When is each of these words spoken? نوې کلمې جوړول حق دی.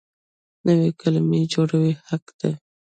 نوې 0.67 0.89
کلمې 1.01 1.41
جوړول 1.53 1.91
حق 2.07 2.25
دی. 2.39 2.51